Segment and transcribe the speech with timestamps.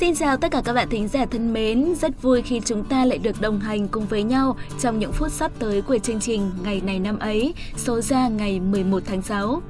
[0.00, 3.04] Xin chào tất cả các bạn thính giả thân mến, rất vui khi chúng ta
[3.04, 6.50] lại được đồng hành cùng với nhau trong những phút sắp tới của chương trình
[6.62, 9.62] Ngày này năm ấy, số ra ngày 11 tháng 6.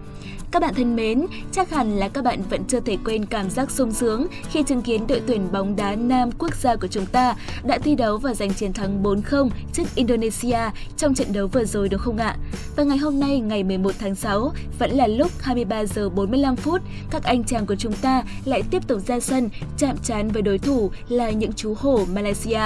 [0.53, 3.71] Các bạn thân mến, chắc hẳn là các bạn vẫn chưa thể quên cảm giác
[3.71, 7.35] sung sướng khi chứng kiến đội tuyển bóng đá nam quốc gia của chúng ta
[7.65, 10.59] đã thi đấu và giành chiến thắng 4-0 trước Indonesia
[10.97, 12.37] trong trận đấu vừa rồi đúng không ạ?
[12.77, 16.83] Và ngày hôm nay, ngày 11 tháng 6, vẫn là lúc 23 giờ 45 phút,
[17.11, 20.59] các anh chàng của chúng ta lại tiếp tục ra sân chạm trán với đối
[20.59, 22.63] thủ là những chú hổ Malaysia.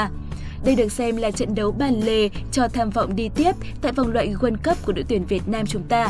[0.64, 4.12] Đây được xem là trận đấu bàn lề cho tham vọng đi tiếp tại vòng
[4.12, 6.08] loại World Cup của đội tuyển Việt Nam chúng ta.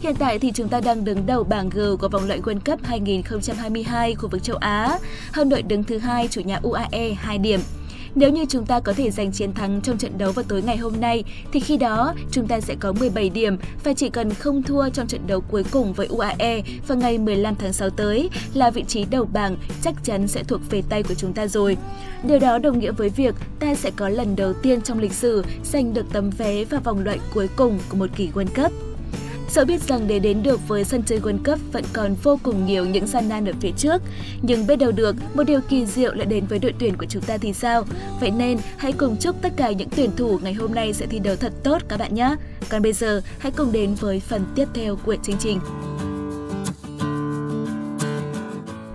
[0.00, 2.84] Hiện tại thì chúng ta đang đứng đầu bảng G của vòng loại World Cup
[2.84, 4.98] 2022 khu vực châu Á,
[5.32, 7.60] hơn đội đứng thứ hai chủ nhà UAE 2 điểm.
[8.14, 10.76] Nếu như chúng ta có thể giành chiến thắng trong trận đấu vào tối ngày
[10.76, 14.62] hôm nay, thì khi đó chúng ta sẽ có 17 điểm và chỉ cần không
[14.62, 18.70] thua trong trận đấu cuối cùng với UAE vào ngày 15 tháng 6 tới là
[18.70, 21.76] vị trí đầu bảng chắc chắn sẽ thuộc về tay của chúng ta rồi.
[22.22, 25.44] Điều đó đồng nghĩa với việc ta sẽ có lần đầu tiên trong lịch sử
[25.64, 28.93] giành được tấm vé vào vòng loại cuối cùng của một kỳ World Cup.
[29.54, 32.66] Dẫu biết rằng để đến được với sân chơi World Cup vẫn còn vô cùng
[32.66, 34.02] nhiều những gian nan ở phía trước,
[34.42, 37.22] nhưng biết đâu được một điều kỳ diệu lại đến với đội tuyển của chúng
[37.22, 37.84] ta thì sao?
[38.20, 41.18] Vậy nên hãy cùng chúc tất cả những tuyển thủ ngày hôm nay sẽ thi
[41.18, 42.34] đấu thật tốt các bạn nhé.
[42.68, 45.60] Còn bây giờ hãy cùng đến với phần tiếp theo của chương trình.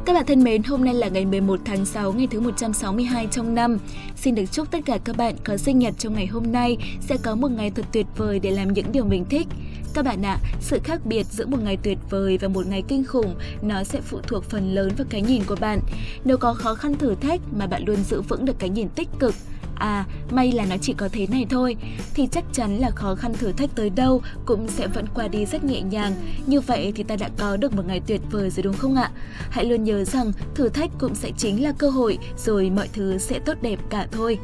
[0.06, 3.56] Các bạn thân mến, hôm nay là ngày 11 tháng 6, ngày thứ 162 trong
[3.56, 3.78] năm.
[4.16, 7.18] Xin được chúc tất cả các bạn có sinh nhật trong ngày hôm nay sẽ
[7.24, 9.48] có một ngày thật tuyệt vời để làm những điều mình thích.
[9.94, 12.84] Các bạn ạ, à, sự khác biệt giữa một ngày tuyệt vời và một ngày
[12.88, 15.80] kinh khủng nó sẽ phụ thuộc phần lớn vào cái nhìn của bạn.
[16.26, 19.10] Nếu có khó khăn thử thách mà bạn luôn giữ vững được cái nhìn tích
[19.20, 19.36] cực,
[19.76, 21.76] à may là nó chỉ có thế này thôi
[22.14, 25.46] thì chắc chắn là khó khăn thử thách tới đâu cũng sẽ vẫn qua đi
[25.46, 26.14] rất nhẹ nhàng.
[26.46, 29.12] Như vậy thì ta đã có được một ngày tuyệt vời rồi đúng không ạ?
[29.50, 33.18] Hãy luôn nhớ rằng thử thách cũng sẽ chính là cơ hội rồi mọi thứ
[33.18, 34.40] sẽ tốt đẹp cả thôi.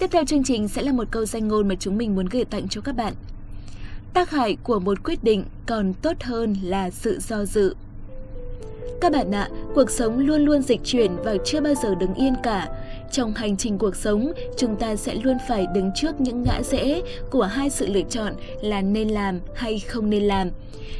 [0.00, 2.44] Tiếp theo chương trình sẽ là một câu danh ngôn mà chúng mình muốn gửi
[2.44, 3.14] tặng cho các bạn.
[4.14, 7.74] Tác hại của một quyết định còn tốt hơn là sự do dự.
[9.00, 12.34] Các bạn ạ, cuộc sống luôn luôn dịch chuyển và chưa bao giờ đứng yên
[12.42, 12.68] cả.
[13.12, 17.00] Trong hành trình cuộc sống, chúng ta sẽ luôn phải đứng trước những ngã rẽ
[17.30, 20.50] của hai sự lựa chọn là nên làm hay không nên làm.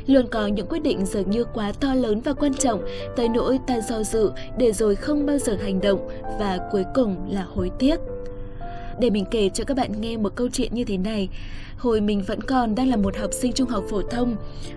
[0.07, 2.83] Luôn có những quyết định dường như quá to lớn và quan trọng,
[3.17, 6.09] tới nỗi ta do dự để rồi không bao giờ hành động
[6.39, 8.01] và cuối cùng là hối tiếc.
[9.01, 11.29] Để mình kể cho các bạn nghe một câu chuyện như thế này.
[11.77, 14.37] Hồi mình vẫn còn đang là một học sinh trung học phổ thông,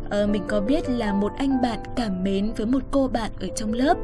[0.10, 3.48] ờ, mình có biết là một anh bạn cảm mến với một cô bạn ở
[3.56, 3.98] trong lớp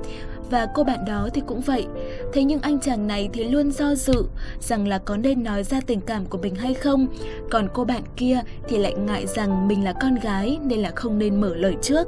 [0.50, 1.86] và cô bạn đó thì cũng vậy.
[2.34, 4.24] Thế nhưng anh chàng này thì luôn do dự
[4.60, 7.08] rằng là có nên nói ra tình cảm của mình hay không.
[7.52, 11.20] Còn cô bạn kia thì lại ngại rằng mình là con gái nên là không
[11.20, 12.08] nên mở lời trước.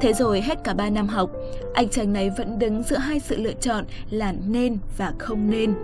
[0.00, 1.30] Thế rồi hết cả 3 năm học,
[1.74, 5.74] anh chàng này vẫn đứng giữa hai sự lựa chọn là nên và không nên.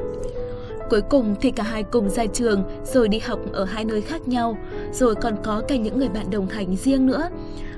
[0.92, 4.28] Cuối cùng thì cả hai cùng ra trường rồi đi học ở hai nơi khác
[4.28, 4.56] nhau,
[4.92, 7.28] rồi còn có cả những người bạn đồng hành riêng nữa.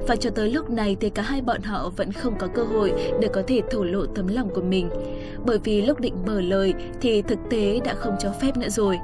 [0.09, 2.93] Và cho tới lúc này thì cả hai bọn họ vẫn không có cơ hội
[3.21, 4.91] để có thể thổ lộ tấm lòng của mình.
[5.45, 8.99] Bởi vì lúc định mở lời thì thực tế đã không cho phép nữa rồi.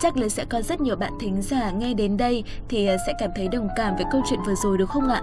[0.00, 3.30] Chắc là sẽ có rất nhiều bạn thính giả nghe đến đây thì sẽ cảm
[3.36, 5.22] thấy đồng cảm với câu chuyện vừa rồi đúng không ạ?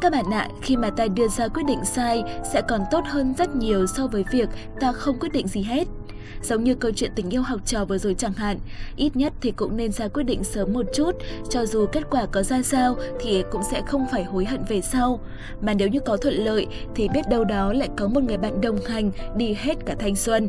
[0.00, 2.22] Các bạn ạ, khi mà ta đưa ra quyết định sai
[2.52, 4.48] sẽ còn tốt hơn rất nhiều so với việc
[4.80, 5.88] ta không quyết định gì hết.
[6.42, 8.58] Giống như câu chuyện tình yêu học trò vừa rồi chẳng hạn,
[8.96, 11.12] ít nhất thì cũng nên ra quyết định sớm một chút,
[11.50, 14.80] cho dù kết quả có ra sao thì cũng sẽ không phải hối hận về
[14.80, 15.20] sau.
[15.60, 18.60] Mà nếu như có thuận lợi thì biết đâu đó lại có một người bạn
[18.60, 20.48] đồng hành đi hết cả thanh xuân.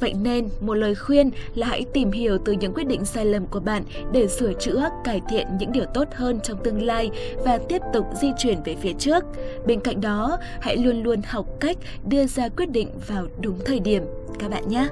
[0.00, 3.46] Vậy nên, một lời khuyên là hãy tìm hiểu từ những quyết định sai lầm
[3.46, 7.10] của bạn để sửa chữa, cải thiện những điều tốt hơn trong tương lai
[7.44, 9.24] và tiếp tục di chuyển về phía trước.
[9.66, 11.76] Bên cạnh đó, hãy luôn luôn học cách
[12.08, 14.02] đưa ra quyết định vào đúng thời điểm
[14.38, 14.88] các bạn nhé.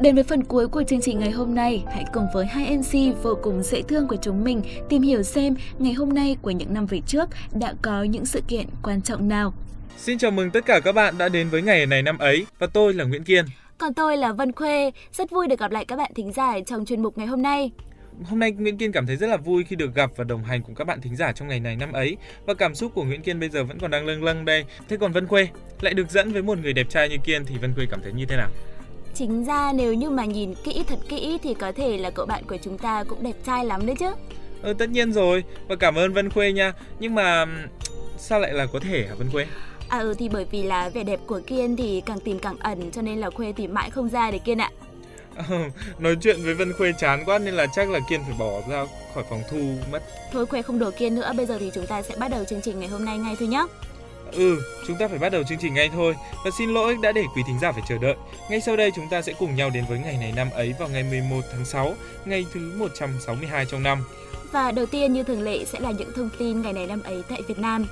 [0.00, 3.22] Đến với phần cuối của chương trình ngày hôm nay, hãy cùng với hai MC
[3.22, 6.74] vô cùng dễ thương của chúng mình tìm hiểu xem ngày hôm nay của những
[6.74, 9.54] năm về trước đã có những sự kiện quan trọng nào.
[9.96, 12.66] Xin chào mừng tất cả các bạn đã đến với ngày này năm ấy và
[12.66, 13.44] tôi là Nguyễn Kiên.
[13.78, 16.84] Còn tôi là Vân Khuê, rất vui được gặp lại các bạn thính giả trong
[16.84, 17.70] chuyên mục ngày hôm nay.
[18.24, 20.62] Hôm nay Nguyễn Kiên cảm thấy rất là vui khi được gặp và đồng hành
[20.62, 22.16] cùng các bạn thính giả trong ngày này năm ấy
[22.46, 24.64] và cảm xúc của Nguyễn Kiên bây giờ vẫn còn đang lâng lâng đây.
[24.88, 25.48] Thế còn Vân Khuê
[25.80, 28.12] lại được dẫn với một người đẹp trai như Kiên thì Vân Khuê cảm thấy
[28.12, 28.48] như thế nào?
[29.14, 32.44] Chính ra nếu như mà nhìn kỹ thật kỹ thì có thể là cậu bạn
[32.48, 34.10] của chúng ta cũng đẹp trai lắm đấy chứ.
[34.62, 36.72] Ừ, tất nhiên rồi và cảm ơn Vân Khuê nha.
[36.98, 37.46] Nhưng mà
[38.18, 39.46] sao lại là có thể hả Vân Khuê?
[39.88, 42.90] À ừ thì bởi vì là vẻ đẹp của Kiên thì càng tìm càng ẩn
[42.90, 44.70] cho nên là Khuê tìm mãi không ra để Kiên ạ.
[45.98, 48.86] nói chuyện với Vân Khuê chán quá nên là chắc là Kiên phải bỏ ra
[49.14, 50.02] khỏi phòng thu mất.
[50.32, 52.60] Thôi Khuê không đùa Kiên nữa, bây giờ thì chúng ta sẽ bắt đầu chương
[52.62, 53.66] trình ngày hôm nay ngay thôi nhé.
[54.32, 57.22] Ừ, chúng ta phải bắt đầu chương trình ngay thôi và xin lỗi đã để
[57.36, 58.14] quý thính giả phải chờ đợi.
[58.50, 60.88] Ngay sau đây chúng ta sẽ cùng nhau đến với ngày này năm ấy vào
[60.88, 61.94] ngày 11 tháng 6,
[62.24, 64.04] ngày thứ 162 trong năm.
[64.52, 67.22] Và đầu tiên như thường lệ sẽ là những thông tin ngày này năm ấy
[67.28, 67.86] tại Việt Nam.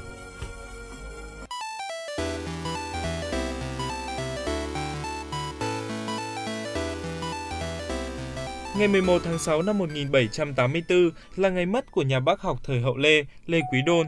[8.78, 12.96] Ngày 11 tháng 6 năm 1784 là ngày mất của nhà bác học thời hậu
[12.96, 14.06] Lê, Lê Quý Đôn.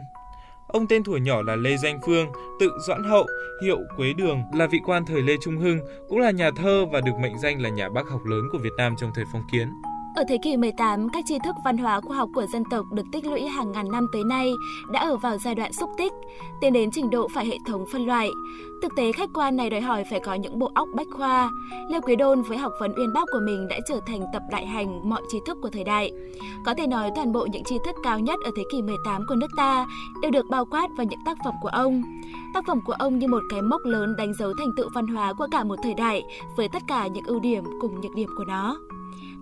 [0.69, 2.29] Ông tên tuổi nhỏ là Lê Danh Phương,
[2.61, 3.27] tự Doãn Hậu,
[3.63, 5.79] hiệu Quế Đường, là vị quan thời Lê Trung Hưng,
[6.09, 8.73] cũng là nhà thơ và được mệnh danh là nhà bác học lớn của Việt
[8.77, 9.69] Nam trong thời phong kiến.
[10.17, 13.03] Ở thế kỷ 18, các tri thức văn hóa khoa học của dân tộc được
[13.13, 14.53] tích lũy hàng ngàn năm tới nay
[14.91, 16.13] đã ở vào giai đoạn xúc tích,
[16.61, 18.31] tiến đến trình độ phải hệ thống phân loại.
[18.83, 21.51] Thực tế khách quan này đòi hỏi phải có những bộ óc bách khoa.
[21.91, 24.67] Lê Quý Đôn với học vấn uyên bác của mình đã trở thành tập đại
[24.67, 26.13] hành mọi tri thức của thời đại.
[26.65, 29.35] Có thể nói toàn bộ những tri thức cao nhất ở thế kỷ 18 của
[29.35, 29.87] nước ta
[30.23, 32.03] đều được bao quát vào những tác phẩm của ông.
[32.55, 35.33] Tác phẩm của ông như một cái mốc lớn đánh dấu thành tựu văn hóa
[35.33, 36.23] của cả một thời đại
[36.57, 38.77] với tất cả những ưu điểm cùng nhược điểm của nó.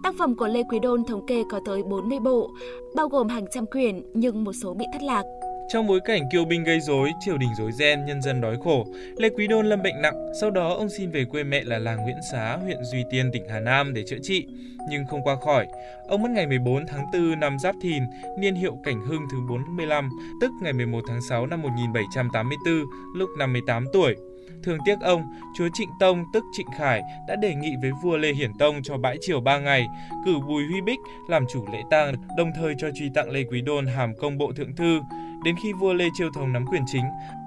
[0.02, 2.50] Tác phẩm của Lê Quý Đôn thống kê có tới 40 bộ,
[2.96, 5.22] bao gồm hàng trăm quyển nhưng một số bị thất lạc.
[5.68, 8.86] Trong bối cảnh kiêu binh gây rối, triều đình rối ren, nhân dân đói khổ,
[9.16, 12.02] Lê Quý Đôn lâm bệnh nặng, sau đó ông xin về quê mẹ là làng
[12.02, 14.46] Nguyễn Xá, huyện Duy Tiên, tỉnh Hà Nam để chữa trị,
[14.90, 15.66] nhưng không qua khỏi.
[16.08, 18.02] Ông mất ngày 14 tháng 4 năm Giáp Thìn,
[18.38, 20.08] niên hiệu Cảnh Hưng thứ 45,
[20.40, 22.84] tức ngày 11 tháng 6 năm 1784,
[23.14, 24.16] lúc 58 tuổi.
[24.62, 25.22] Thường tiếc ông,
[25.56, 28.96] chúa Trịnh Tông tức Trịnh Khải đã đề nghị với vua Lê Hiển Tông cho
[28.96, 29.86] bãi triều 3 ngày,
[30.24, 30.98] cử Bùi Huy Bích
[31.28, 34.52] làm chủ lễ tang, đồng thời cho truy tặng Lê Quý Đôn hàm công bộ
[34.52, 35.00] thượng thư.
[35.44, 37.04] Đến khi vua Lê Chiêu Thống nắm quyền chính,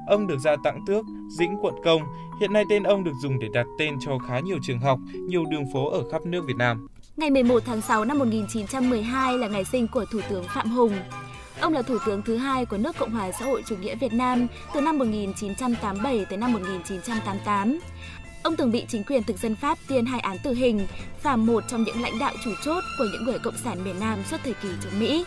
[0.08, 1.06] ông được ra tặng tước
[1.40, 2.02] Dĩnh quận công.
[2.42, 5.46] Hiện nay tên ông được dùng để đặt tên cho khá nhiều trường học, nhiều
[5.46, 6.88] đường phố ở khắp nước Việt Nam.
[7.18, 10.94] Ngày 11 tháng 6 năm 1912 là ngày sinh của Thủ tướng Phạm Hùng.
[11.62, 14.14] Ông là thủ tướng thứ hai của nước Cộng hòa xã hội chủ nghĩa Việt
[14.14, 17.80] Nam từ năm 1987 tới năm 1988.
[18.44, 20.88] Ông từng bị chính quyền thực dân Pháp tuyên hai án tử hình
[21.24, 24.20] và một trong những lãnh đạo chủ chốt của những người cộng sản miền Nam
[24.32, 25.26] suốt thời kỳ chống Mỹ.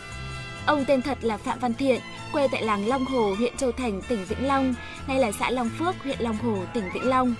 [0.66, 2.00] Ông tên thật là Phạm Văn Thiện,
[2.32, 4.74] quê tại làng Long Hồ, huyện Châu Thành, tỉnh Vĩnh Long,
[5.08, 7.34] nay là xã Long Phước, huyện Long Hồ, tỉnh Vĩnh Long.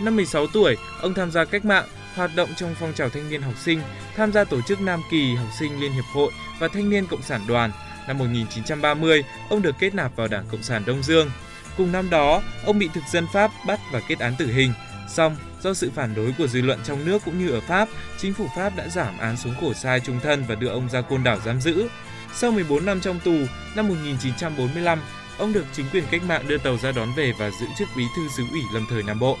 [0.00, 1.84] Năm 16 tuổi, ông tham gia cách mạng,
[2.14, 3.80] hoạt động trong phong trào thanh niên học sinh,
[4.16, 7.22] tham gia tổ chức Nam Kỳ Học sinh Liên hiệp hội và Thanh niên Cộng
[7.22, 7.70] sản đoàn–
[8.08, 11.30] Năm 1930, ông được kết nạp vào Đảng Cộng sản Đông Dương.
[11.76, 14.72] Cùng năm đó, ông bị thực dân Pháp bắt và kết án tử hình.
[15.08, 17.88] Song, do sự phản đối của dư luận trong nước cũng như ở Pháp,
[18.18, 21.00] chính phủ Pháp đã giảm án xuống khổ sai trung thân và đưa ông ra
[21.00, 21.88] côn đảo giam giữ.
[22.34, 23.34] Sau 14 năm trong tù,
[23.76, 24.98] năm 1945,
[25.38, 28.04] ông được chính quyền cách mạng đưa tàu ra đón về và giữ chức bí
[28.16, 29.36] thư xứ ủy lâm thời Nam Bộ.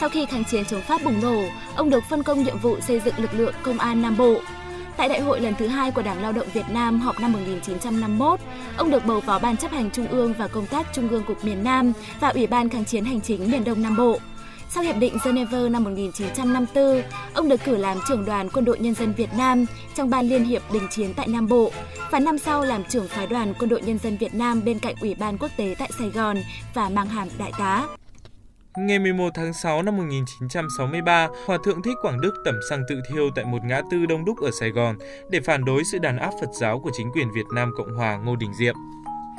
[0.00, 1.44] Sau khi kháng chiến chống Pháp bùng nổ,
[1.76, 4.40] ông được phân công nhiệm vụ xây dựng lực lượng công an Nam Bộ.
[5.00, 8.40] Tại đại hội lần thứ hai của Đảng Lao động Việt Nam họp năm 1951,
[8.76, 11.44] ông được bầu vào Ban chấp hành Trung ương và Công tác Trung ương Cục
[11.44, 14.18] miền Nam và Ủy ban Kháng chiến Hành chính miền Đông Nam Bộ.
[14.68, 17.02] Sau Hiệp định Geneva năm 1954,
[17.34, 20.44] ông được cử làm trưởng đoàn Quân đội Nhân dân Việt Nam trong Ban Liên
[20.44, 21.70] hiệp đình chiến tại Nam Bộ
[22.10, 24.94] và năm sau làm trưởng phái đoàn Quân đội Nhân dân Việt Nam bên cạnh
[25.00, 26.36] Ủy ban Quốc tế tại Sài Gòn
[26.74, 27.86] và mang hàm đại tá.
[28.76, 33.30] Ngày 11 tháng 6 năm 1963, Hòa thượng Thích Quảng Đức tẩm xăng tự thiêu
[33.34, 34.96] tại một ngã tư đông đúc ở Sài Gòn
[35.30, 38.16] để phản đối sự đàn áp Phật giáo của chính quyền Việt Nam Cộng hòa
[38.16, 38.74] Ngô Đình Diệm.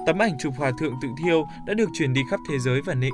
[0.05, 2.93] Tấm ảnh chụp Hòa thượng tự thiêu đã được truyền đi khắp thế giới và
[2.93, 3.13] nịnh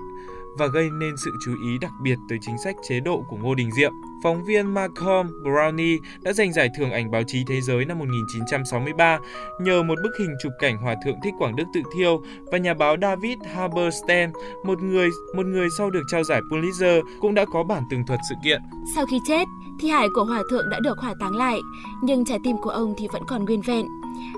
[0.58, 3.56] và gây nên sự chú ý đặc biệt tới chính sách chế độ của Ngô
[3.56, 3.92] Đình Diệm.
[4.24, 9.20] Phóng viên Malcolm Brownie đã giành giải thưởng ảnh báo chí thế giới năm 1963
[9.62, 12.74] nhờ một bức hình chụp cảnh Hòa thượng Thích Quảng Đức tự thiêu và nhà
[12.74, 14.30] báo David Haberstein,
[14.66, 18.20] một người một người sau được trao giải Pulitzer cũng đã có bản tường thuật
[18.30, 18.62] sự kiện.
[18.96, 19.46] Sau khi chết,
[19.80, 21.60] thi hài của Hòa thượng đã được hỏa táng lại,
[22.04, 23.86] nhưng trái tim của ông thì vẫn còn nguyên vẹn.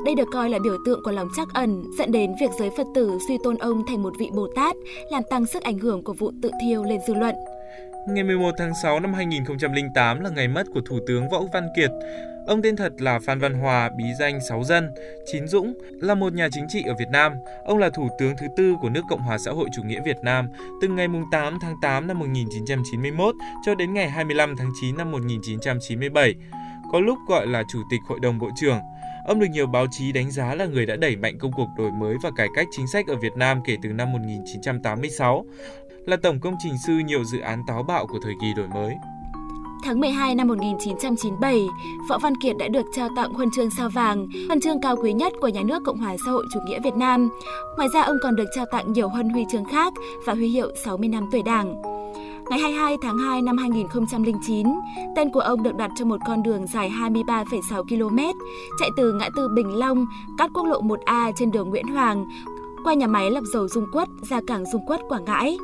[0.05, 2.87] Đây được coi là biểu tượng của lòng trắc ẩn, dẫn đến việc giới Phật
[2.95, 4.75] tử suy tôn ông thành một vị Bồ Tát,
[5.11, 7.35] làm tăng sức ảnh hưởng của của vụ tự thiêu lên dư luận.
[8.07, 11.91] Ngày 11 tháng 6 năm 2008 là ngày mất của Thủ tướng Võ Văn Kiệt.
[12.47, 14.89] Ông tên thật là Phan Văn Hòa, bí danh Sáu Dân,
[15.31, 17.33] Chín Dũng, là một nhà chính trị ở Việt Nam.
[17.65, 20.17] Ông là Thủ tướng thứ tư của nước Cộng hòa xã hội chủ nghĩa Việt
[20.23, 20.47] Nam
[20.81, 23.35] từ ngày 8 tháng 8 năm 1991
[23.65, 26.35] cho đến ngày 25 tháng 9 năm 1997.
[26.91, 28.79] Có lúc gọi là Chủ tịch Hội đồng Bộ trưởng.
[29.25, 31.91] Ông được nhiều báo chí đánh giá là người đã đẩy mạnh công cuộc đổi
[31.91, 35.45] mới và cải cách chính sách ở Việt Nam kể từ năm 1986,
[36.05, 38.95] là tổng công trình sư nhiều dự án táo bạo của thời kỳ đổi mới.
[39.83, 41.67] Tháng 12 năm 1997,
[42.09, 45.13] Võ Văn Kiệt đã được trao tặng huân chương sao vàng, huân chương cao quý
[45.13, 47.29] nhất của nhà nước Cộng hòa xã hội chủ nghĩa Việt Nam.
[47.77, 49.93] Ngoài ra ông còn được trao tặng nhiều huân huy chương khác
[50.25, 51.88] và huy hiệu 60 năm tuổi Đảng.
[52.49, 54.67] Ngày 22 tháng 2 năm 2009,
[55.15, 58.17] tên của ông được đặt cho một con đường dài 23,6 km,
[58.79, 60.05] chạy từ ngã tư Bình Long,
[60.37, 62.25] cắt quốc lộ 1A trên đường Nguyễn Hoàng,
[62.83, 65.57] qua nhà máy lọc dầu Dung Quất ra cảng Dung Quất Quảng Ngãi.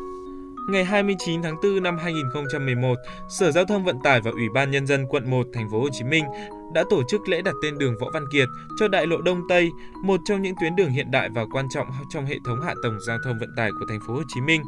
[0.70, 2.96] Ngày 29 tháng 4 năm 2011,
[3.30, 5.90] Sở Giao thông Vận tải và Ủy ban nhân dân quận 1 thành phố Hồ
[5.92, 6.26] Chí Minh
[6.74, 8.48] đã tổ chức lễ đặt tên đường Võ Văn Kiệt
[8.80, 9.72] cho đại lộ Đông Tây,
[10.04, 12.98] một trong những tuyến đường hiện đại và quan trọng trong hệ thống hạ tầng
[13.08, 14.62] giao thông vận tải của thành phố Hồ Chí Minh.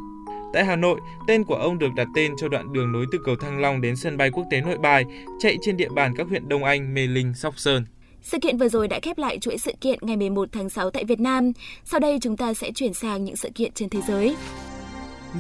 [0.54, 3.36] Tại Hà Nội, tên của ông được đặt tên cho đoạn đường nối từ cầu
[3.36, 5.06] Thăng Long đến sân bay quốc tế Nội Bài,
[5.40, 7.86] chạy trên địa bàn các huyện Đông Anh, Mê Linh, Sóc Sơn.
[8.22, 11.04] Sự kiện vừa rồi đã khép lại chuỗi sự kiện ngày 11 tháng 6 tại
[11.06, 11.52] Việt Nam.
[11.84, 14.36] Sau đây chúng ta sẽ chuyển sang những sự kiện trên thế giới.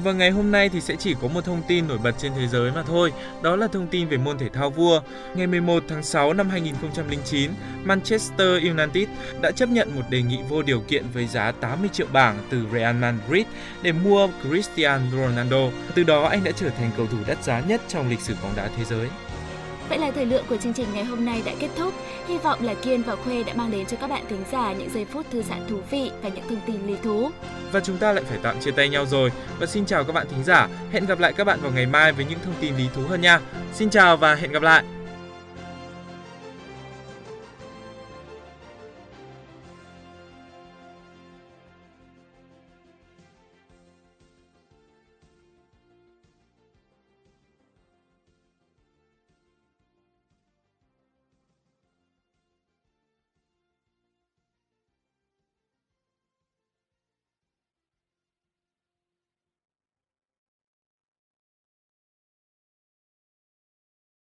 [0.04, 2.48] Và ngày hôm nay thì sẽ chỉ có một thông tin nổi bật trên thế
[2.48, 5.02] giới mà thôi, đó là thông tin về môn thể thao vua.
[5.36, 7.52] Ngày 11 tháng 6 năm 2009,
[7.84, 9.10] Manchester United
[9.42, 12.66] đã chấp nhận một đề nghị vô điều kiện với giá 80 triệu bảng từ
[12.74, 13.46] Real Madrid
[13.82, 15.70] để mua Cristiano Ronaldo.
[15.96, 18.56] Từ đó anh đã trở thành cầu thủ đắt giá nhất trong lịch sử bóng
[18.56, 19.08] đá thế giới.
[19.90, 21.94] Vậy là thời lượng của chương trình ngày hôm nay đã kết thúc.
[22.28, 24.90] Hy vọng là Kiên và Khuê đã mang đến cho các bạn thính giả những
[24.90, 27.32] giây phút thư giãn thú vị và những thông tin lý thú.
[27.72, 29.32] Và chúng ta lại phải tạm chia tay nhau rồi.
[29.60, 30.68] Và xin chào các bạn thính giả.
[30.92, 33.22] Hẹn gặp lại các bạn vào ngày mai với những thông tin lý thú hơn
[33.22, 33.40] nha.
[33.74, 34.84] Xin chào và hẹn gặp lại.